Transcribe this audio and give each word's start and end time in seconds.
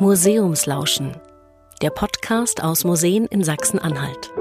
Museumslauschen, 0.00 1.14
der 1.82 1.90
Podcast 1.90 2.64
aus 2.64 2.84
Museen 2.84 3.26
in 3.26 3.44
Sachsen-Anhalt. 3.44 4.32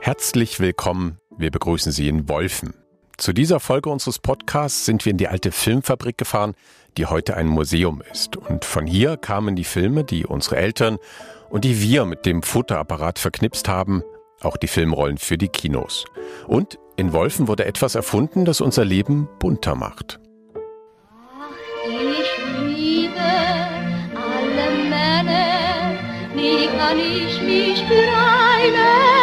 Herzlich 0.00 0.60
willkommen, 0.60 1.16
wir 1.38 1.50
begrüßen 1.50 1.92
Sie 1.92 2.08
in 2.08 2.28
Wolfen. 2.28 2.74
Zu 3.16 3.32
dieser 3.32 3.58
Folge 3.58 3.88
unseres 3.88 4.18
Podcasts 4.18 4.84
sind 4.84 5.06
wir 5.06 5.12
in 5.12 5.16
die 5.16 5.28
alte 5.28 5.50
Filmfabrik 5.50 6.18
gefahren, 6.18 6.52
die 6.98 7.06
heute 7.06 7.38
ein 7.38 7.46
Museum 7.46 8.02
ist. 8.12 8.36
Und 8.36 8.66
von 8.66 8.86
hier 8.86 9.16
kamen 9.16 9.56
die 9.56 9.64
Filme, 9.64 10.04
die 10.04 10.26
unsere 10.26 10.56
Eltern 10.56 10.98
und 11.48 11.64
die 11.64 11.80
wir 11.80 12.04
mit 12.04 12.26
dem 12.26 12.42
Fotoapparat 12.42 13.18
verknipst 13.18 13.66
haben, 13.66 14.02
auch 14.42 14.58
die 14.58 14.68
Filmrollen 14.68 15.16
für 15.16 15.38
die 15.38 15.48
Kinos. 15.48 16.04
Und 16.46 16.78
in 16.96 17.14
Wolfen 17.14 17.48
wurde 17.48 17.64
etwas 17.64 17.94
erfunden, 17.94 18.44
das 18.44 18.60
unser 18.60 18.84
Leben 18.84 19.26
bunter 19.38 19.74
macht. 19.74 20.20
Wie 26.40 26.66
kann 26.78 26.98
ich 26.98 27.40
mich 27.42 27.84
für 27.84 28.08
einen 28.48 29.20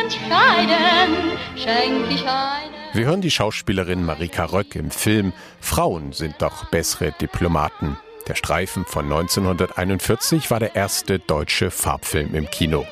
entscheiden? 0.00 1.38
Schenk 1.56 2.10
ich 2.10 2.26
einen. 2.26 2.74
Wir 2.94 3.06
hören 3.06 3.20
die 3.20 3.30
Schauspielerin 3.30 4.04
Marika 4.04 4.46
Röck 4.46 4.74
im 4.74 4.90
Film 4.90 5.32
Frauen 5.60 6.12
sind 6.12 6.36
doch 6.38 6.64
bessere 6.70 7.12
Diplomaten. 7.12 7.98
Der 8.26 8.34
Streifen 8.34 8.86
von 8.86 9.04
1941 9.04 10.50
war 10.50 10.60
der 10.60 10.74
erste 10.74 11.18
deutsche 11.18 11.70
Farbfilm 11.70 12.34
im 12.34 12.50
Kino. 12.50 12.86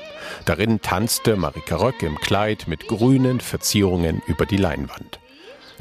Darin 0.44 0.80
tanzte 0.80 1.36
Marika 1.36 1.76
Röck 1.76 2.02
im 2.02 2.16
Kleid 2.18 2.68
mit 2.68 2.86
grünen 2.86 3.40
Verzierungen 3.40 4.22
über 4.26 4.46
die 4.46 4.58
Leinwand. 4.58 5.18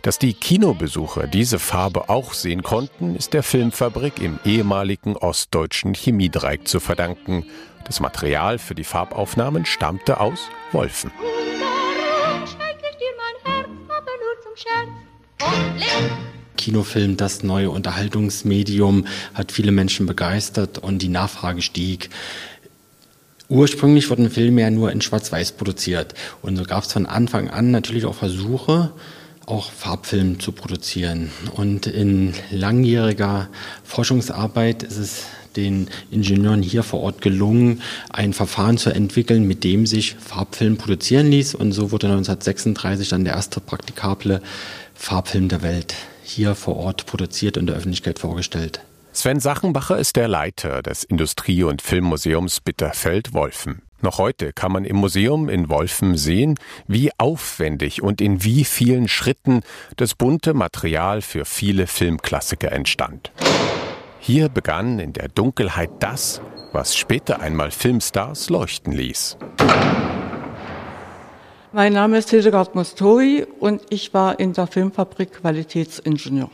Dass 0.04 0.20
die 0.20 0.34
Kinobesucher 0.34 1.28
diese 1.28 1.60
Farbe 1.60 2.10
auch 2.10 2.34
sehen 2.34 2.62
konnten, 2.62 3.16
ist 3.16 3.32
der 3.32 3.42
Filmfabrik 3.42 4.22
im 4.22 4.38
ehemaligen 4.44 5.16
ostdeutschen 5.16 5.94
Chemiedreieck 5.94 6.68
zu 6.68 6.82
verdanken. 6.82 7.46
Das 7.86 8.02
Material 8.02 8.60
für 8.60 8.76
die 8.76 8.84
Farbaufnahmen 8.84 9.66
stammte 9.66 10.20
aus 10.20 10.50
Wolfen. 10.74 11.10
Kinofilm, 16.58 17.16
das 17.16 17.44
neue 17.44 17.70
Unterhaltungsmedium, 17.70 19.08
hat 19.34 19.54
viele 19.54 19.72
Menschen 19.72 20.06
begeistert 20.06 20.80
und 20.80 21.02
die 21.02 21.08
Nachfrage 21.08 21.62
stieg. 21.62 22.10
Ursprünglich 23.48 24.10
wurden 24.10 24.30
Filme 24.30 24.62
ja 24.64 24.70
nur 24.70 24.92
in 24.92 25.00
Schwarz-Weiß 25.00 25.54
produziert 25.54 26.14
und 26.42 26.58
so 26.58 26.66
gab 26.66 26.84
es 26.84 26.92
von 26.92 27.06
Anfang 27.06 27.50
an 27.50 27.72
natürlich 27.72 28.04
auch 28.04 28.16
Versuche, 28.16 28.92
auch 29.46 29.72
Farbfilm 29.72 30.40
zu 30.40 30.52
produzieren. 30.52 31.32
Und 31.56 31.88
in 31.88 32.34
langjähriger 32.52 33.50
Forschungsarbeit 33.84 34.84
ist 34.84 34.98
es 34.98 35.24
den 35.56 35.88
Ingenieuren 36.12 36.64
hier 36.64 36.84
vor 36.84 37.02
Ort 37.02 37.22
gelungen, 37.22 37.82
ein 38.10 38.34
Verfahren 38.34 38.78
zu 38.78 38.90
entwickeln, 38.90 39.48
mit 39.48 39.64
dem 39.64 39.86
sich 39.86 40.16
Farbfilm 40.16 40.78
produzieren 40.78 41.28
ließ. 41.28 41.56
Und 41.56 41.72
so 41.74 41.92
wurde 41.92 42.08
1936 42.08 43.10
dann 43.10 43.24
der 43.24 43.36
erste 43.36 43.60
praktikable 43.60 44.42
Farbfilm 44.96 45.50
der 45.50 45.62
Welt 45.62 45.96
hier 46.24 46.56
vor 46.56 46.78
Ort 46.78 47.06
produziert 47.06 47.58
und 47.58 47.68
der 47.68 47.76
Öffentlichkeit 47.76 48.20
vorgestellt. 48.20 48.82
Sven 49.12 49.40
Sachenbacher 49.40 50.00
ist 50.00 50.16
der 50.16 50.28
Leiter 50.28 50.82
des 50.82 51.04
Industrie- 51.04 51.64
und 51.64 51.84
Filmmuseums 51.84 52.62
Bitterfeld-Wolfen. 52.62 53.84
Noch 54.04 54.18
heute 54.18 54.52
kann 54.52 54.74
man 54.74 54.84
im 54.84 54.98
Museum 54.98 55.48
in 55.48 55.70
Wolfen 55.70 56.18
sehen, 56.18 56.60
wie 56.88 57.12
aufwendig 57.18 58.02
und 58.02 58.20
in 58.20 58.44
wie 58.44 58.66
vielen 58.66 59.08
Schritten 59.08 59.62
das 59.96 60.14
bunte 60.14 60.54
Material 60.54 61.22
für 61.22 61.46
viele 61.46 61.88
Filmklassiker 61.88 62.74
entstand. 62.74 63.32
Hier 64.20 64.50
begann 64.50 65.00
in 65.00 65.14
der 65.14 65.30
Dunkelheit 65.30 65.90
das, 66.02 66.42
was 66.74 66.98
später 66.98 67.40
einmal 67.40 67.72
Filmstars 67.72 68.50
leuchten 68.50 68.92
ließ. 68.92 69.38
Mein 71.72 71.94
Name 71.94 72.18
ist 72.18 72.30
Hildegard 72.30 72.76
Mustori 72.76 73.48
und 73.62 73.84
ich 73.90 74.14
war 74.14 74.38
in 74.38 74.52
der 74.52 74.68
Filmfabrik 74.68 75.32
Qualitätsingenieur. 75.32 76.50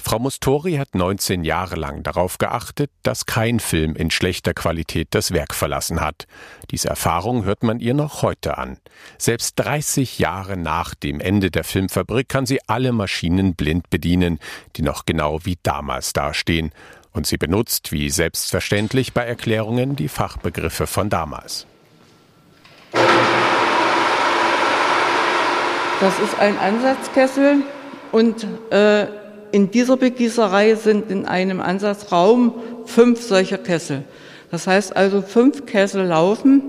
Frau 0.00 0.18
Mustori 0.18 0.76
hat 0.76 0.94
19 0.94 1.44
Jahre 1.44 1.76
lang 1.76 2.02
darauf 2.02 2.38
geachtet, 2.38 2.90
dass 3.02 3.26
kein 3.26 3.60
Film 3.60 3.96
in 3.96 4.10
schlechter 4.10 4.54
Qualität 4.54 5.08
das 5.10 5.32
Werk 5.32 5.54
verlassen 5.54 6.00
hat. 6.00 6.26
Diese 6.70 6.88
Erfahrung 6.88 7.44
hört 7.44 7.62
man 7.62 7.80
ihr 7.80 7.94
noch 7.94 8.22
heute 8.22 8.56
an. 8.58 8.78
Selbst 9.18 9.54
30 9.56 10.18
Jahre 10.18 10.56
nach 10.56 10.94
dem 10.94 11.20
Ende 11.20 11.50
der 11.50 11.64
Filmfabrik 11.64 12.28
kann 12.28 12.46
sie 12.46 12.60
alle 12.68 12.92
Maschinen 12.92 13.54
blind 13.54 13.90
bedienen, 13.90 14.38
die 14.76 14.82
noch 14.82 15.04
genau 15.04 15.44
wie 15.44 15.58
damals 15.62 16.12
dastehen. 16.12 16.70
Und 17.12 17.26
sie 17.26 17.36
benutzt, 17.36 17.90
wie 17.90 18.10
selbstverständlich 18.10 19.12
bei 19.12 19.24
Erklärungen, 19.24 19.96
die 19.96 20.08
Fachbegriffe 20.08 20.86
von 20.86 21.10
damals. 21.10 21.66
Das 26.00 26.18
ist 26.20 26.38
ein 26.38 26.56
Ansatzkessel 26.58 27.64
und 28.12 28.46
äh, 28.70 29.08
in 29.58 29.72
dieser 29.72 29.96
Begießerei 29.96 30.76
sind 30.76 31.10
in 31.10 31.26
einem 31.26 31.60
Ansatzraum 31.60 32.54
fünf 32.86 33.20
solcher 33.20 33.58
Kessel. 33.58 34.04
Das 34.52 34.68
heißt 34.68 34.94
also, 34.94 35.20
fünf 35.20 35.66
Kessel 35.66 36.06
laufen, 36.06 36.62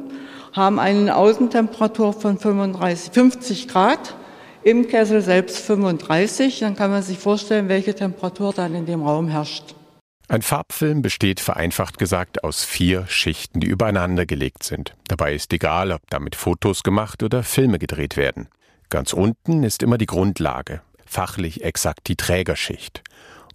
haben 0.53 0.79
eine 0.79 1.15
Außentemperatur 1.15 2.13
von 2.13 2.39
35, 2.39 3.13
50 3.13 3.67
Grad, 3.67 4.15
im 4.63 4.87
Kessel 4.87 5.21
selbst 5.21 5.59
35. 5.59 6.61
Dann 6.61 6.75
kann 6.75 6.89
man 6.89 7.03
sich 7.03 7.19
vorstellen, 7.19 7.69
welche 7.69 7.93
Temperatur 7.93 8.53
dann 8.53 8.73
in 8.73 8.87
dem 8.87 9.03
Raum 9.03 9.27
herrscht. 9.27 9.75
Ein 10.27 10.41
Farbfilm 10.41 11.03
besteht 11.03 11.39
vereinfacht 11.39 11.99
gesagt 11.99 12.43
aus 12.43 12.65
vier 12.65 13.05
Schichten, 13.05 13.59
die 13.59 13.67
übereinander 13.67 14.25
gelegt 14.25 14.63
sind. 14.63 14.95
Dabei 15.07 15.35
ist 15.35 15.53
egal, 15.53 15.91
ob 15.91 16.01
damit 16.09 16.35
Fotos 16.35 16.81
gemacht 16.81 17.21
oder 17.21 17.43
Filme 17.43 17.77
gedreht 17.77 18.17
werden. 18.17 18.47
Ganz 18.89 19.13
unten 19.13 19.61
ist 19.61 19.83
immer 19.83 19.99
die 19.99 20.07
Grundlage, 20.07 20.81
fachlich 21.09 21.63
exakt 21.63 22.07
die 22.07 22.15
Trägerschicht. 22.15 23.03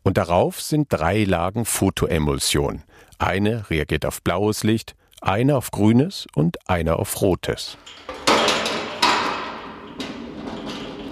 Und 0.03 0.19
darauf 0.19 0.61
sind 0.61 0.89
drei 0.91 1.25
Lagen 1.25 1.65
Fotoemulsion. 1.65 2.83
Eine 3.19 3.71
reagiert 3.71 4.05
auf 4.05 4.23
blaues 4.23 4.65
Licht, 4.65 4.95
eine 5.21 5.57
auf 5.57 5.71
grünes 5.71 6.27
und 6.35 6.69
eine 6.69 6.97
auf 6.97 7.23
rotes. 7.23 7.79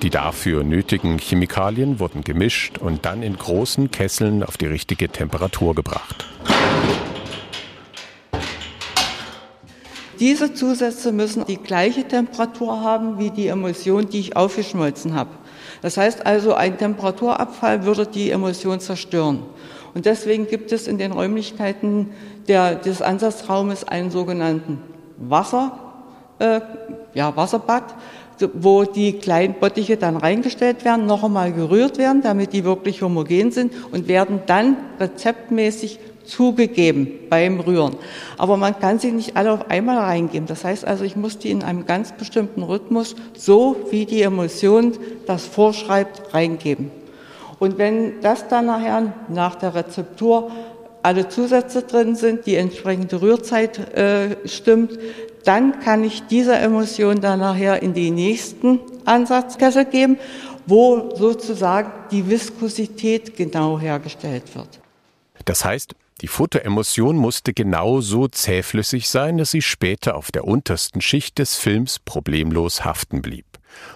Die 0.02 0.10
dafür 0.10 0.64
nötigen 0.64 1.18
Chemikalien 1.18 2.00
wurden 2.00 2.24
gemischt 2.24 2.78
und 2.78 3.06
dann 3.06 3.22
in 3.22 3.38
großen 3.38 3.92
Kesseln 3.92 4.42
auf 4.42 4.56
die 4.56 4.66
richtige 4.66 5.08
Temperatur 5.08 5.76
gebracht. 5.76 6.26
Diese 10.18 10.54
Zusätze 10.54 11.12
müssen 11.12 11.46
die 11.46 11.56
gleiche 11.56 12.06
Temperatur 12.06 12.80
haben 12.80 13.18
wie 13.18 13.30
die 13.30 13.46
Emulsion, 13.46 14.08
die 14.08 14.20
ich 14.20 14.36
aufgeschmolzen 14.36 15.14
habe. 15.14 15.30
Das 15.82 15.96
heißt 15.96 16.24
also, 16.24 16.54
ein 16.54 16.78
Temperaturabfall 16.78 17.84
würde 17.84 18.06
die 18.06 18.30
Emulsion 18.30 18.80
zerstören. 18.80 19.42
Und 19.94 20.06
deswegen 20.06 20.46
gibt 20.46 20.72
es 20.72 20.86
in 20.86 20.96
den 20.96 21.12
Räumlichkeiten 21.12 22.10
der, 22.48 22.76
des 22.76 23.02
Ansatzraumes 23.02 23.84
einen 23.84 24.10
sogenannten 24.10 24.78
Wasser, 25.18 25.78
äh, 26.38 26.60
ja, 27.14 27.36
Wasserbad, 27.36 27.94
wo 28.54 28.84
die 28.84 29.14
kleinen 29.14 29.54
Bottiche 29.54 29.96
dann 29.96 30.16
reingestellt 30.16 30.84
werden, 30.84 31.06
noch 31.06 31.22
einmal 31.22 31.52
gerührt 31.52 31.98
werden, 31.98 32.22
damit 32.22 32.52
die 32.52 32.64
wirklich 32.64 33.02
homogen 33.02 33.52
sind 33.52 33.72
und 33.92 34.08
werden 34.08 34.40
dann 34.46 34.76
rezeptmäßig 34.98 35.98
zugegeben 36.24 37.08
beim 37.28 37.60
Rühren. 37.60 37.96
Aber 38.38 38.56
man 38.56 38.78
kann 38.78 38.98
sie 38.98 39.12
nicht 39.12 39.36
alle 39.36 39.52
auf 39.52 39.70
einmal 39.70 39.98
reingeben. 39.98 40.46
Das 40.46 40.64
heißt 40.64 40.86
also, 40.86 41.04
ich 41.04 41.16
muss 41.16 41.38
die 41.38 41.50
in 41.50 41.62
einem 41.62 41.86
ganz 41.86 42.12
bestimmten 42.12 42.62
Rhythmus, 42.62 43.14
so 43.36 43.76
wie 43.90 44.06
die 44.06 44.22
Emulsion 44.22 44.92
das 45.26 45.46
vorschreibt, 45.46 46.34
reingeben. 46.34 46.90
Und 47.58 47.78
wenn 47.78 48.20
das 48.20 48.48
dann 48.48 48.66
nachher 48.66 49.12
nach 49.28 49.54
der 49.54 49.74
Rezeptur 49.74 50.50
alle 51.02 51.28
Zusätze 51.28 51.82
drin 51.82 52.14
sind, 52.14 52.46
die 52.46 52.56
entsprechende 52.56 53.20
Rührzeit 53.20 53.78
äh, 53.96 54.36
stimmt, 54.46 54.98
dann 55.44 55.80
kann 55.80 56.04
ich 56.04 56.26
diese 56.26 56.54
Emulsion 56.54 57.20
dann 57.20 57.40
nachher 57.40 57.82
in 57.82 57.94
die 57.94 58.10
nächsten 58.10 58.80
Ansatzkessel 59.04 59.84
geben, 59.84 60.18
wo 60.66 61.14
sozusagen 61.16 61.90
die 62.10 62.28
Viskosität 62.28 63.36
genau 63.36 63.78
hergestellt 63.78 64.54
wird. 64.54 64.80
Das 65.44 65.64
heißt, 65.64 65.94
die 66.22 66.28
Fotoemulsion 66.28 67.16
musste 67.16 67.52
genauso 67.52 68.28
zähflüssig 68.28 69.08
sein, 69.08 69.38
dass 69.38 69.50
sie 69.50 69.60
später 69.60 70.14
auf 70.14 70.30
der 70.30 70.44
untersten 70.44 71.00
Schicht 71.00 71.38
des 71.38 71.56
Films 71.56 71.98
problemlos 71.98 72.84
haften 72.84 73.22
blieb. 73.22 73.46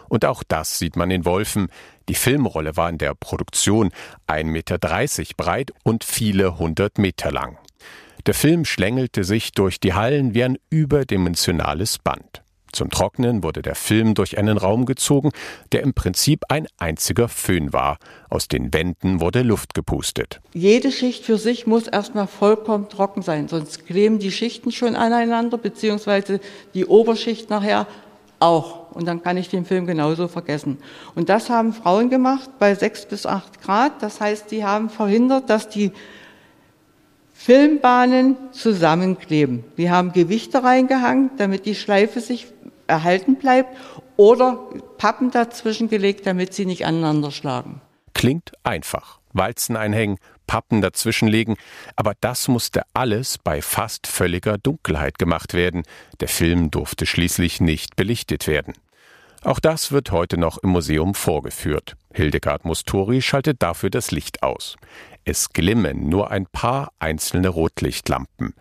Und 0.08 0.24
auch 0.24 0.42
das 0.42 0.80
sieht 0.80 0.96
man 0.96 1.12
in 1.12 1.24
Wolfen. 1.24 1.68
Die 2.08 2.16
Filmrolle 2.16 2.76
war 2.76 2.90
in 2.90 2.98
der 2.98 3.14
Produktion 3.14 3.92
1,30 4.26 4.44
Meter 4.44 4.78
breit 5.36 5.72
und 5.84 6.02
viele 6.02 6.58
hundert 6.58 6.98
Meter 6.98 7.30
lang. 7.30 7.58
Der 8.26 8.34
Film 8.34 8.64
schlängelte 8.64 9.22
sich 9.22 9.52
durch 9.52 9.78
die 9.78 9.94
Hallen 9.94 10.34
wie 10.34 10.42
ein 10.42 10.58
überdimensionales 10.68 11.98
Band. 11.98 12.42
Zum 12.76 12.90
Trocknen 12.90 13.42
wurde 13.42 13.62
der 13.62 13.74
Film 13.74 14.12
durch 14.12 14.36
einen 14.36 14.58
Raum 14.58 14.84
gezogen, 14.84 15.30
der 15.72 15.82
im 15.82 15.94
Prinzip 15.94 16.44
ein 16.50 16.66
einziger 16.76 17.26
Föhn 17.26 17.72
war. 17.72 17.96
Aus 18.28 18.48
den 18.48 18.74
Wänden 18.74 19.18
wurde 19.18 19.40
Luft 19.40 19.72
gepustet. 19.72 20.42
Jede 20.52 20.92
Schicht 20.92 21.24
für 21.24 21.38
sich 21.38 21.66
muss 21.66 21.88
erstmal 21.88 22.26
vollkommen 22.26 22.90
trocken 22.90 23.22
sein, 23.22 23.48
sonst 23.48 23.86
kleben 23.86 24.18
die 24.18 24.30
Schichten 24.30 24.72
schon 24.72 24.94
aneinander, 24.94 25.56
beziehungsweise 25.56 26.38
die 26.74 26.84
Oberschicht 26.84 27.48
nachher 27.48 27.86
auch. 28.40 28.90
Und 28.92 29.06
dann 29.06 29.22
kann 29.22 29.38
ich 29.38 29.48
den 29.48 29.64
Film 29.64 29.86
genauso 29.86 30.28
vergessen. 30.28 30.76
Und 31.14 31.30
das 31.30 31.48
haben 31.48 31.72
Frauen 31.72 32.10
gemacht 32.10 32.50
bei 32.58 32.74
sechs 32.74 33.06
bis 33.06 33.24
acht 33.24 33.62
Grad. 33.62 34.02
Das 34.02 34.20
heißt, 34.20 34.50
sie 34.50 34.66
haben 34.66 34.90
verhindert, 34.90 35.48
dass 35.48 35.70
die 35.70 35.92
Filmbahnen 37.32 38.36
zusammenkleben. 38.52 39.64
Wir 39.76 39.92
haben 39.92 40.12
Gewichte 40.12 40.62
reingehangen, 40.62 41.30
damit 41.38 41.64
die 41.64 41.74
Schleife 41.74 42.20
sich 42.20 42.48
erhalten 42.86 43.36
bleibt 43.36 43.76
oder 44.16 44.58
Pappen 44.98 45.30
dazwischen 45.30 45.88
gelegt, 45.88 46.26
damit 46.26 46.54
sie 46.54 46.66
nicht 46.66 46.86
aneinander 46.86 47.30
schlagen. 47.30 47.80
Klingt 48.14 48.52
einfach. 48.64 49.20
Walzen 49.32 49.76
einhängen, 49.76 50.16
Pappen 50.46 50.80
dazwischenlegen, 50.80 51.56
aber 51.96 52.14
das 52.20 52.48
musste 52.48 52.82
alles 52.94 53.36
bei 53.36 53.60
fast 53.60 54.06
völliger 54.06 54.56
Dunkelheit 54.58 55.18
gemacht 55.18 55.52
werden. 55.52 55.82
Der 56.20 56.28
Film 56.28 56.70
durfte 56.70 57.04
schließlich 57.04 57.60
nicht 57.60 57.96
belichtet 57.96 58.46
werden. 58.46 58.74
Auch 59.42 59.60
das 59.60 59.92
wird 59.92 60.10
heute 60.10 60.38
noch 60.38 60.58
im 60.58 60.70
Museum 60.70 61.14
vorgeführt. 61.14 61.96
Hildegard 62.12 62.64
Mustori 62.64 63.22
schaltet 63.22 63.62
dafür 63.62 63.90
das 63.90 64.10
Licht 64.10 64.42
aus. 64.42 64.76
Es 65.24 65.50
glimmen 65.50 66.08
nur 66.08 66.30
ein 66.30 66.46
paar 66.46 66.92
einzelne 66.98 67.48
Rotlichtlampen. 67.48 68.54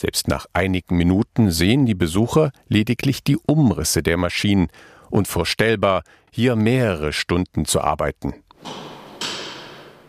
Selbst 0.00 0.28
nach 0.28 0.46
einigen 0.54 0.96
Minuten 0.96 1.50
sehen 1.50 1.84
die 1.84 1.94
Besucher 1.94 2.52
lediglich 2.68 3.22
die 3.22 3.36
Umrisse 3.36 4.02
der 4.02 4.16
Maschinen. 4.16 4.68
Unvorstellbar, 5.10 6.04
hier 6.30 6.56
mehrere 6.56 7.12
Stunden 7.12 7.66
zu 7.66 7.82
arbeiten. 7.82 8.32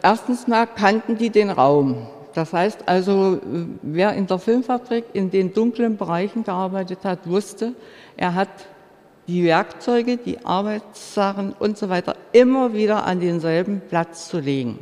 Erstens 0.01 0.47
mal 0.47 0.65
kannten 0.65 1.17
die 1.17 1.29
den 1.29 1.49
Raum. 1.49 2.07
Das 2.33 2.53
heißt 2.53 2.87
also, 2.87 3.41
wer 3.81 4.13
in 4.13 4.27
der 4.27 4.39
Filmfabrik 4.39 5.03
in 5.11 5.29
den 5.29 5.53
dunklen 5.53 5.97
Bereichen 5.97 6.45
gearbeitet 6.45 6.99
hat, 7.03 7.27
wusste, 7.27 7.73
er 8.15 8.33
hat 8.33 8.47
die 9.27 9.43
Werkzeuge, 9.43 10.15
die 10.15 10.45
Arbeitssachen 10.45 11.51
und 11.51 11.77
so 11.77 11.89
weiter 11.89 12.15
immer 12.31 12.73
wieder 12.73 13.03
an 13.03 13.19
denselben 13.19 13.81
Platz 13.89 14.29
zu 14.29 14.39
legen. 14.39 14.79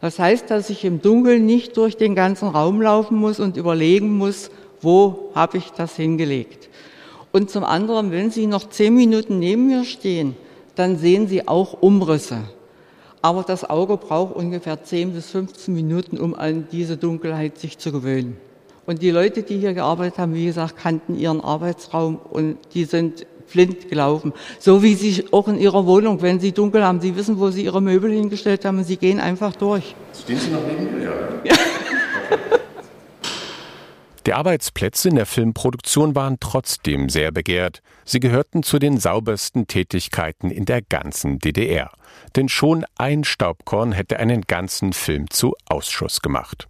Das 0.00 0.18
heißt, 0.18 0.50
dass 0.50 0.70
ich 0.70 0.84
im 0.84 1.00
Dunkeln 1.00 1.46
nicht 1.46 1.76
durch 1.76 1.96
den 1.96 2.14
ganzen 2.14 2.48
Raum 2.48 2.82
laufen 2.82 3.16
muss 3.16 3.40
und 3.40 3.56
überlegen 3.56 4.16
muss, 4.16 4.50
wo 4.80 5.30
habe 5.34 5.58
ich 5.58 5.70
das 5.72 5.96
hingelegt. 5.96 6.68
Und 7.32 7.50
zum 7.50 7.64
anderen, 7.64 8.12
wenn 8.12 8.30
Sie 8.30 8.46
noch 8.46 8.68
zehn 8.68 8.94
Minuten 8.94 9.38
neben 9.38 9.66
mir 9.66 9.84
stehen, 9.84 10.36
dann 10.74 10.96
sehen 10.96 11.28
Sie 11.28 11.48
auch 11.48 11.80
Umrisse. 11.80 12.44
Aber 13.22 13.42
das 13.42 13.68
Auge 13.68 13.96
braucht 13.96 14.36
ungefähr 14.36 14.82
10 14.82 15.12
bis 15.12 15.30
15 15.30 15.74
Minuten, 15.74 16.18
um 16.18 16.34
an 16.34 16.68
diese 16.70 16.96
Dunkelheit 16.96 17.58
sich 17.58 17.78
zu 17.78 17.90
gewöhnen. 17.90 18.36
Und 18.86 19.02
die 19.02 19.10
Leute, 19.10 19.42
die 19.42 19.58
hier 19.58 19.74
gearbeitet 19.74 20.18
haben, 20.18 20.34
wie 20.34 20.46
gesagt, 20.46 20.76
kannten 20.76 21.18
ihren 21.18 21.40
Arbeitsraum 21.40 22.18
und 22.30 22.56
die 22.72 22.84
sind 22.84 23.26
blind 23.52 23.88
gelaufen. 23.88 24.32
So 24.58 24.82
wie 24.82 24.94
sie 24.94 25.24
auch 25.32 25.48
in 25.48 25.58
ihrer 25.58 25.86
Wohnung, 25.86 26.22
wenn 26.22 26.40
sie 26.40 26.52
dunkel 26.52 26.84
haben, 26.84 27.00
sie 27.00 27.16
wissen, 27.16 27.38
wo 27.38 27.50
sie 27.50 27.64
ihre 27.64 27.80
Möbel 27.80 28.12
hingestellt 28.12 28.64
haben 28.64 28.78
und 28.78 28.84
sie 28.84 28.96
gehen 28.96 29.20
einfach 29.20 29.54
durch. 29.56 29.94
Stehen 30.20 30.38
Sie 30.38 30.50
noch 30.50 30.66
neben 30.66 30.98
mir? 30.98 31.12
Ja. 31.44 31.54
Die 34.26 34.32
Arbeitsplätze 34.34 35.08
in 35.08 35.14
der 35.14 35.26
Filmproduktion 35.26 36.16
waren 36.16 36.38
trotzdem 36.40 37.08
sehr 37.08 37.30
begehrt. 37.30 37.80
Sie 38.04 38.18
gehörten 38.18 38.64
zu 38.64 38.80
den 38.80 38.98
saubersten 38.98 39.68
Tätigkeiten 39.68 40.50
in 40.50 40.64
der 40.64 40.82
ganzen 40.82 41.38
DDR. 41.38 41.92
Denn 42.34 42.48
schon 42.48 42.84
ein 42.96 43.22
Staubkorn 43.22 43.92
hätte 43.92 44.18
einen 44.18 44.42
ganzen 44.42 44.92
Film 44.92 45.30
zu 45.30 45.54
Ausschuss 45.66 46.22
gemacht. 46.22 46.66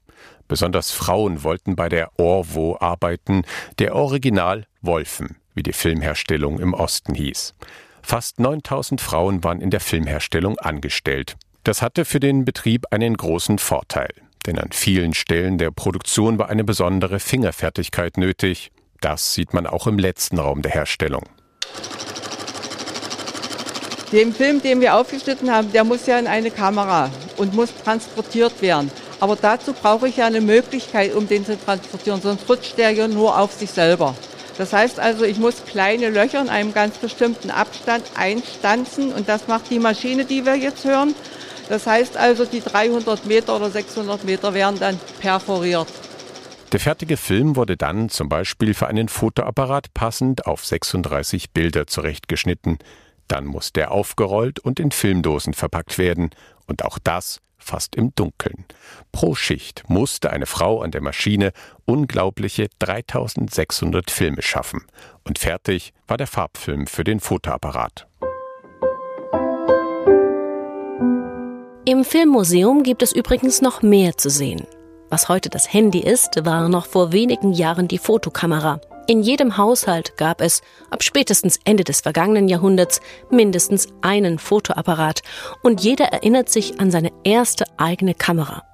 Besonders 0.48 0.90
Frauen 0.90 1.44
wollten 1.44 1.76
bei 1.76 1.88
der 1.88 2.10
Orwo 2.18 2.76
arbeiten, 2.78 3.42
der 3.78 3.94
Original 3.94 4.66
Wolfen 4.82 5.36
wie 5.56 5.64
die 5.64 5.72
Filmherstellung 5.72 6.60
im 6.60 6.72
Osten 6.72 7.14
hieß. 7.14 7.54
Fast 8.02 8.38
9000 8.38 9.00
Frauen 9.00 9.42
waren 9.42 9.60
in 9.60 9.70
der 9.70 9.80
Filmherstellung 9.80 10.58
angestellt. 10.58 11.36
Das 11.64 11.82
hatte 11.82 12.04
für 12.04 12.20
den 12.20 12.44
Betrieb 12.44 12.86
einen 12.92 13.16
großen 13.16 13.58
Vorteil, 13.58 14.10
denn 14.46 14.60
an 14.60 14.70
vielen 14.70 15.14
Stellen 15.14 15.58
der 15.58 15.72
Produktion 15.72 16.38
war 16.38 16.48
eine 16.48 16.62
besondere 16.62 17.18
Fingerfertigkeit 17.18 18.16
nötig. 18.16 18.70
Das 19.00 19.34
sieht 19.34 19.52
man 19.52 19.66
auch 19.66 19.88
im 19.88 19.98
letzten 19.98 20.38
Raum 20.38 20.62
der 20.62 20.70
Herstellung. 20.70 21.24
Den 24.12 24.32
Film, 24.32 24.62
den 24.62 24.80
wir 24.80 24.94
aufgeschnitten 24.94 25.50
haben, 25.50 25.72
der 25.72 25.82
muss 25.82 26.06
ja 26.06 26.16
in 26.18 26.28
eine 26.28 26.52
Kamera 26.52 27.10
und 27.38 27.54
muss 27.54 27.74
transportiert 27.82 28.62
werden. 28.62 28.92
Aber 29.18 29.34
dazu 29.34 29.72
brauche 29.72 30.06
ich 30.06 30.18
ja 30.18 30.26
eine 30.26 30.40
Möglichkeit, 30.40 31.14
um 31.14 31.26
den 31.26 31.44
zu 31.44 31.58
transportieren, 31.58 32.20
sonst 32.20 32.48
rutscht 32.48 32.78
der 32.78 32.90
ja 32.92 33.08
nur 33.08 33.36
auf 33.36 33.52
sich 33.52 33.70
selber. 33.70 34.14
Das 34.58 34.72
heißt 34.72 34.98
also, 34.98 35.24
ich 35.24 35.38
muss 35.38 35.64
kleine 35.66 36.08
Löcher 36.08 36.40
in 36.40 36.48
einem 36.48 36.72
ganz 36.72 36.96
bestimmten 36.98 37.50
Abstand 37.50 38.04
einstanzen 38.16 39.12
und 39.12 39.28
das 39.28 39.48
macht 39.48 39.70
die 39.70 39.78
Maschine, 39.78 40.24
die 40.24 40.46
wir 40.46 40.56
jetzt 40.56 40.84
hören. 40.84 41.14
Das 41.68 41.86
heißt 41.86 42.16
also, 42.16 42.44
die 42.44 42.60
300 42.60 43.26
Meter 43.26 43.56
oder 43.56 43.70
600 43.70 44.24
Meter 44.24 44.54
werden 44.54 44.78
dann 44.78 44.98
perforiert. 45.20 45.88
Der 46.72 46.80
fertige 46.80 47.16
Film 47.16 47.56
wurde 47.56 47.76
dann 47.76 48.08
zum 48.08 48.28
Beispiel 48.28 48.74
für 48.74 48.86
einen 48.86 49.08
Fotoapparat 49.08 49.94
passend 49.94 50.46
auf 50.46 50.64
36 50.64 51.50
Bilder 51.50 51.86
zurechtgeschnitten. 51.86 52.78
Dann 53.28 53.44
muss 53.44 53.72
der 53.72 53.90
aufgerollt 53.92 54.58
und 54.60 54.80
in 54.80 54.90
Filmdosen 54.90 55.54
verpackt 55.54 55.98
werden. 55.98 56.30
Und 56.66 56.84
auch 56.84 56.98
das 57.02 57.40
fast 57.66 57.96
im 57.96 58.14
Dunkeln. 58.14 58.64
Pro 59.12 59.34
Schicht 59.34 59.84
musste 59.88 60.30
eine 60.30 60.46
Frau 60.46 60.80
an 60.80 60.92
der 60.92 61.02
Maschine 61.02 61.52
unglaubliche 61.84 62.68
3600 62.78 64.10
Filme 64.10 64.42
schaffen. 64.42 64.84
Und 65.24 65.38
fertig 65.38 65.92
war 66.06 66.16
der 66.16 66.26
Farbfilm 66.26 66.86
für 66.86 67.04
den 67.04 67.20
Fotoapparat. 67.20 68.06
Im 71.84 72.04
Filmmuseum 72.04 72.82
gibt 72.82 73.02
es 73.02 73.12
übrigens 73.12 73.62
noch 73.62 73.82
mehr 73.82 74.16
zu 74.16 74.30
sehen. 74.30 74.66
Was 75.08 75.28
heute 75.28 75.50
das 75.50 75.72
Handy 75.72 76.00
ist, 76.00 76.44
war 76.44 76.68
noch 76.68 76.86
vor 76.86 77.12
wenigen 77.12 77.52
Jahren 77.52 77.86
die 77.86 77.98
Fotokamera. 77.98 78.80
In 79.08 79.22
jedem 79.22 79.56
Haushalt 79.56 80.16
gab 80.16 80.40
es, 80.40 80.62
ab 80.90 81.04
spätestens 81.04 81.60
Ende 81.64 81.84
des 81.84 82.00
vergangenen 82.00 82.48
Jahrhunderts, 82.48 83.00
mindestens 83.30 83.86
einen 84.02 84.40
Fotoapparat 84.40 85.22
und 85.62 85.80
jeder 85.80 86.06
erinnert 86.06 86.48
sich 86.48 86.80
an 86.80 86.90
seine 86.90 87.12
erste 87.22 87.66
eigene 87.76 88.14
Kamera. 88.14 88.64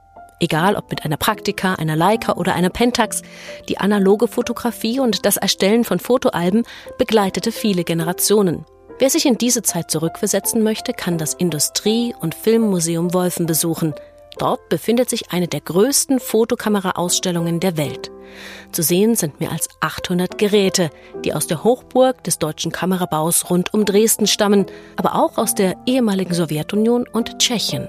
Egal 0.41 0.75
ob 0.77 0.89
mit 0.89 1.05
einer 1.05 1.19
Praktika, 1.19 1.75
einer 1.75 1.97
Leica 1.97 2.33
oder 2.33 2.55
einer 2.55 2.71
Pentax, 2.71 3.21
die 3.69 3.77
analoge 3.77 4.27
Fotografie 4.27 5.01
und 5.01 5.27
das 5.27 5.37
Erstellen 5.37 5.85
von 5.85 6.01
Fotoalben 6.01 6.65
begleitete 6.97 7.53
viele 7.53 7.85
Generationen. 7.85 8.65
Wer 8.99 9.11
sich 9.11 9.27
in 9.27 9.37
diese 9.37 9.63
Zeit 9.63 9.91
zurückversetzen 9.91 10.63
möchte, 10.63 10.95
kann 10.95 11.19
das 11.19 11.35
Industrie- 11.35 12.15
und 12.21 12.35
Filmmuseum 12.35 13.13
Wolfen 13.13 13.45
besuchen. 13.45 13.95
Dort 14.39 14.69
befindet 14.69 15.11
sich 15.11 15.31
eine 15.31 15.49
der 15.49 15.61
größten 15.61 16.21
Fotokameraausstellungen 16.21 17.61
der 17.61 17.77
Welt. 17.77 18.11
Zu 18.73 18.83
sehen 18.83 19.15
sind 19.15 19.41
mehr 19.41 19.53
als 19.53 19.69
800 19.81 20.39
Geräte, 20.39 20.91
die 21.25 21.35
aus 21.35 21.47
der 21.47 21.65
Hochburg 21.65 22.25
des 22.25 22.39
deutschen 22.39 22.73
Kamerabaus 22.73 23.51
rund 23.51 23.75
um 23.75 23.85
Dresden 23.85 24.27
stammen, 24.27 24.67
aber 24.97 25.15
auch 25.17 25.37
aus 25.37 25.55
der 25.55 25.77
ehemaligen 25.87 26.35
Sowjetunion 26.35 27.07
und 27.07 27.39
Tschechien. 27.39 27.89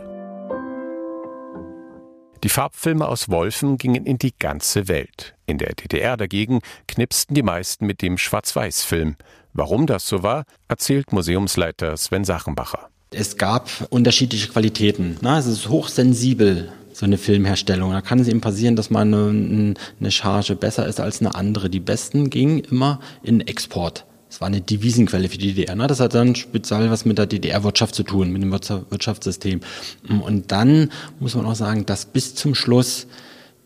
Die 2.43 2.49
Farbfilme 2.49 3.07
aus 3.07 3.29
Wolfen 3.29 3.77
gingen 3.77 4.05
in 4.05 4.17
die 4.17 4.33
ganze 4.37 4.89
Welt. 4.89 5.33
In 5.45 5.57
der 5.57 5.75
DDR 5.75 6.17
dagegen 6.17 6.59
knipsten 6.89 7.35
die 7.35 7.41
meisten 7.41 7.85
mit 7.85 8.01
dem 8.01 8.17
Schwarz-Weiß-Film. 8.17 9.15
Warum 9.53 9.87
das 9.87 10.05
so 10.05 10.23
war, 10.23 10.43
erzählt 10.67 11.13
Museumsleiter 11.13 11.95
Sven 11.95 12.25
Sachenbacher. 12.25 12.89
Es 13.13 13.37
gab 13.37 13.69
unterschiedliche 13.89 14.47
Qualitäten. 14.47 15.17
Na, 15.21 15.37
es 15.37 15.45
ist 15.45 15.69
hochsensibel, 15.69 16.71
so 16.93 17.05
eine 17.05 17.17
Filmherstellung. 17.17 17.91
Da 17.91 18.01
kann 18.01 18.19
es 18.19 18.27
eben 18.27 18.41
passieren, 18.41 18.75
dass 18.75 18.89
mal 18.89 19.01
eine, 19.01 19.75
eine 19.99 20.11
Charge 20.11 20.55
besser 20.55 20.87
ist 20.87 20.99
als 20.99 21.21
eine 21.21 21.35
andere. 21.35 21.69
Die 21.69 21.79
besten 21.79 22.29
gingen 22.29 22.59
immer 22.59 22.99
in 23.23 23.41
Export. 23.41 24.05
Es 24.29 24.41
war 24.41 24.47
eine 24.47 24.61
Devisenquelle 24.61 25.29
für 25.29 25.37
die 25.37 25.53
DDR. 25.53 25.75
Ne? 25.75 25.85
Das 25.85 25.99
hat 25.99 26.15
dann 26.15 26.35
speziell 26.35 26.89
was 26.89 27.05
mit 27.05 27.19
der 27.19 27.27
DDR-Wirtschaft 27.27 27.93
zu 27.93 28.01
tun, 28.01 28.31
mit 28.31 28.41
dem 28.41 28.51
Wirtschaftssystem. 28.51 29.61
Und 30.07 30.51
dann 30.51 30.89
muss 31.19 31.35
man 31.35 31.45
auch 31.45 31.55
sagen, 31.55 31.85
dass 31.85 32.05
bis 32.05 32.33
zum 32.33 32.55
Schluss 32.55 33.05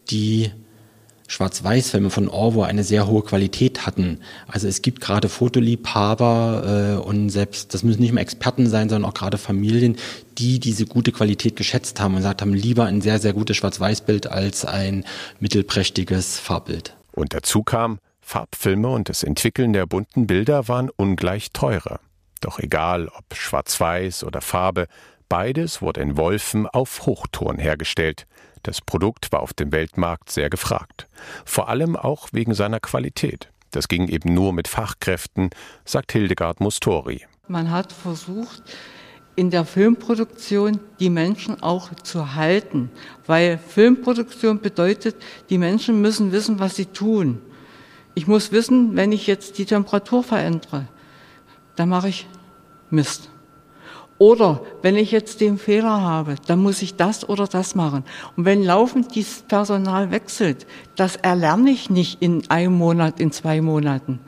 die 0.09 0.51
Schwarz-Weiß-Filme 1.27 2.09
von 2.09 2.29
Orwo 2.29 2.63
eine 2.63 2.83
sehr 2.83 3.07
hohe 3.07 3.21
Qualität 3.21 3.85
hatten. 3.85 4.19
Also 4.47 4.67
es 4.67 4.81
gibt 4.81 5.01
gerade 5.01 5.29
Fotoliebhaber 5.29 6.97
äh, 6.97 7.05
und 7.05 7.29
selbst, 7.29 7.73
das 7.73 7.83
müssen 7.83 8.01
nicht 8.01 8.13
mehr 8.13 8.23
Experten 8.23 8.67
sein, 8.67 8.89
sondern 8.89 9.09
auch 9.09 9.13
gerade 9.13 9.37
Familien, 9.37 9.97
die 10.37 10.59
diese 10.59 10.85
gute 10.85 11.11
Qualität 11.11 11.55
geschätzt 11.55 11.99
haben 11.99 12.13
und 12.13 12.19
gesagt 12.19 12.41
haben, 12.41 12.53
lieber 12.53 12.85
ein 12.85 13.01
sehr, 13.01 13.19
sehr 13.19 13.33
gutes 13.33 13.57
Schwarz-Weiß-Bild 13.57 14.27
als 14.27 14.65
ein 14.65 15.03
mittelprächtiges 15.39 16.39
Farbbild. 16.39 16.95
Und 17.11 17.33
dazu 17.33 17.63
kam, 17.63 17.99
Farbfilme 18.21 18.89
und 18.89 19.09
das 19.09 19.23
Entwickeln 19.23 19.73
der 19.73 19.85
bunten 19.85 20.27
Bilder 20.27 20.67
waren 20.67 20.89
ungleich 20.89 21.51
teurer. 21.51 21.99
Doch 22.41 22.59
egal 22.59 23.07
ob 23.07 23.33
schwarz-weiß 23.33 24.23
oder 24.23 24.41
Farbe, 24.41 24.87
beides 25.29 25.81
wurde 25.81 26.01
in 26.01 26.17
Wolfen 26.17 26.67
auf 26.67 27.05
Hochton 27.05 27.57
hergestellt. 27.57 28.27
Das 28.63 28.81
Produkt 28.81 29.31
war 29.31 29.41
auf 29.41 29.53
dem 29.53 29.71
Weltmarkt 29.71 30.31
sehr 30.31 30.49
gefragt. 30.49 31.07
Vor 31.45 31.69
allem 31.69 31.95
auch 31.95 32.29
wegen 32.31 32.53
seiner 32.53 32.79
Qualität. 32.79 33.49
Das 33.71 33.87
ging 33.87 34.07
eben 34.07 34.33
nur 34.33 34.53
mit 34.53 34.67
Fachkräften, 34.67 35.49
sagt 35.85 36.11
Hildegard 36.11 36.59
Mustori. 36.59 37.25
Man 37.47 37.71
hat 37.71 37.93
versucht, 37.93 38.63
in 39.35 39.51
der 39.51 39.65
Filmproduktion 39.65 40.79
die 40.99 41.11
Menschen 41.11 41.61
auch 41.61 41.93
zu 41.93 42.33
halten, 42.33 42.89
weil 43.27 43.59
Filmproduktion 43.59 44.61
bedeutet, 44.61 45.15
die 45.49 45.59
Menschen 45.59 46.01
müssen 46.01 46.31
wissen, 46.31 46.59
was 46.59 46.75
sie 46.75 46.87
tun. 46.87 47.41
Ich 48.15 48.25
muss 48.25 48.51
wissen, 48.51 48.95
wenn 48.95 49.11
ich 49.11 49.27
jetzt 49.27 49.59
die 49.59 49.65
Temperatur 49.65 50.23
verändere, 50.23 50.87
dann 51.75 51.89
mache 51.89 52.09
ich 52.09 52.27
Mist. 52.89 53.29
Oder 54.19 54.61
wenn 54.81 54.95
ich 54.95 55.11
jetzt 55.11 55.41
den 55.41 55.57
Fehler 55.57 56.01
habe, 56.01 56.35
dann 56.47 56.59
muss 56.59 56.81
ich 56.81 56.95
das 56.95 57.27
oder 57.27 57.47
das 57.47 57.75
machen. 57.75 58.03
Und 58.35 58.45
wenn 58.45 58.63
laufend 58.63 59.13
dieses 59.13 59.43
Personal 59.43 60.11
wechselt, 60.11 60.65
das 60.95 61.17
erlerne 61.17 61.69
ich 61.69 61.89
nicht 61.89 62.21
in 62.21 62.49
einem 62.49 62.73
Monat, 62.73 63.19
in 63.19 63.31
zwei 63.31 63.61
Monaten. 63.61 64.19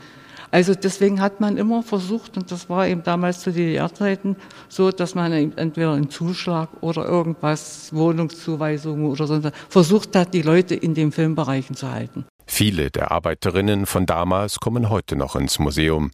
Also 0.51 0.74
deswegen 0.74 1.22
hat 1.22 1.41
man 1.41 1.58
immer 1.58 1.84
versucht, 1.84 2.36
und 2.38 2.51
das 2.51 2.69
war 2.69 2.88
eben 2.88 3.03
damals 3.03 3.41
zu 3.41 3.51
DDR-Zeiten 3.51 4.36
so, 4.67 4.91
dass 4.91 5.13
man 5.13 5.31
entweder 5.31 5.93
einen 5.93 6.10
Zuschlag 6.10 6.69
oder 6.81 7.05
irgendwas, 7.05 7.93
Wohnungszuweisungen 7.93 9.05
oder 9.05 9.27
so, 9.27 9.41
versucht 9.69 10.15
hat, 10.15 10.34
die 10.34 10.41
Leute 10.41 10.74
in 10.74 10.96
den 10.96 11.12
Filmbereichen 11.12 11.75
zu 11.75 11.91
halten. 11.91 12.25
Viele 12.48 12.89
der 12.89 13.12
Arbeiterinnen 13.12 13.86
von 13.86 14.08
damals 14.08 14.60
kommen 14.60 14.89
heute 14.89 15.15
noch 15.15 15.36
ins 15.36 15.60
Museum. 15.60 16.10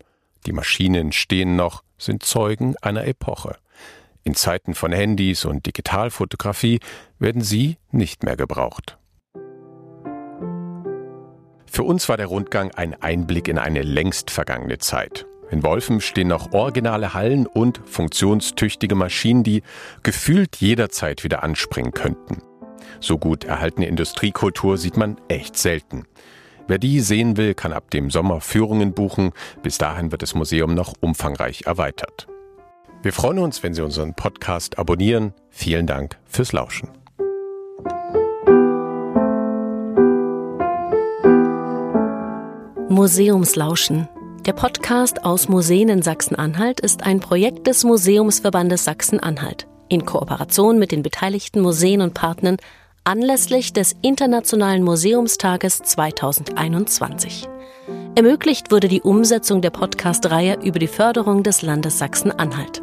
Die 0.46 0.52
Maschinen 0.52 1.14
stehen 1.14 1.56
noch, 1.56 1.82
sind 1.98 2.24
Zeugen 2.24 2.76
einer 2.82 3.06
Epoche. 3.06 3.58
In 4.24 4.34
Zeiten 4.34 4.74
von 4.74 4.92
Handys 4.92 5.46
und 5.46 5.66
Digitalfotografie 5.66 6.80
werden 7.20 7.42
sie 7.42 7.78
nicht 7.92 8.24
mehr 8.24 8.36
gebraucht. 8.36 8.98
Für 11.66 11.84
uns 11.84 12.08
war 12.10 12.18
der 12.18 12.28
Rundgang 12.28 12.72
ein 12.72 13.00
Einblick 13.02 13.48
in 13.48 13.58
eine 13.58 13.82
längst 13.82 14.32
vergangene 14.32 14.78
Zeit. 14.78 15.26
In 15.52 15.62
Wolfen 15.62 16.02
stehen 16.02 16.30
noch 16.30 16.54
originale 16.54 17.14
Hallen 17.14 17.46
und 17.46 17.82
funktionstüchtige 17.86 18.96
Maschinen, 18.96 19.44
die 19.44 19.62
gefühlt 20.02 20.56
jederzeit 20.56 21.24
wieder 21.24 21.44
anspringen 21.44 21.92
könnten. 21.92 22.42
So 23.00 23.18
gut 23.18 23.44
erhaltene 23.44 23.88
Industriekultur 23.88 24.78
sieht 24.78 24.98
man 24.98 25.18
echt 25.28 25.58
selten. 25.58 26.06
Wer 26.68 26.80
die 26.80 27.00
sehen 27.00 27.38
will, 27.38 27.54
kann 27.54 27.74
ab 27.74 27.92
dem 27.92 28.10
Sommer 28.10 28.42
Führungen 28.42 28.94
buchen. 28.94 29.32
Bis 29.62 29.78
dahin 29.78 30.12
wird 30.12 30.24
das 30.24 30.34
Museum 30.34 30.74
noch 30.74 30.94
umfangreich 31.00 31.64
erweitert. 31.68 32.28
Wir 33.04 33.14
freuen 33.14 33.38
uns, 33.38 33.62
wenn 33.62 33.76
Sie 33.76 33.84
unseren 33.84 34.16
Podcast 34.16 34.80
abonnieren. 34.80 35.34
Vielen 35.52 35.86
Dank 35.86 36.18
fürs 36.26 36.54
Lauschen. 36.54 36.90
Museumslauschen. 42.90 44.08
Der 44.48 44.54
Podcast 44.54 45.24
aus 45.24 45.48
Museen 45.48 45.90
in 45.90 46.02
Sachsen-Anhalt 46.02 46.80
ist 46.80 47.04
ein 47.04 47.20
Projekt 47.20 47.68
des 47.68 47.84
Museumsverbandes 47.84 48.86
Sachsen-Anhalt 48.86 49.68
in 49.88 50.06
Kooperation 50.06 50.80
mit 50.80 50.92
den 50.92 51.04
beteiligten 51.04 51.62
Museen 51.62 52.02
und 52.02 52.16
Partnern 52.16 52.58
anlässlich 53.06 53.72
des 53.72 53.96
Internationalen 54.02 54.84
Museumstages 54.84 55.78
2021. 55.78 57.48
Ermöglicht 58.16 58.72
wurde 58.72 58.88
die 58.88 59.02
Umsetzung 59.02 59.62
der 59.62 59.70
Podcast-Reihe 59.70 60.58
über 60.64 60.80
die 60.80 60.88
Förderung 60.88 61.44
des 61.44 61.62
Landes 61.62 62.00
Sachsen-Anhalt. 62.00 62.82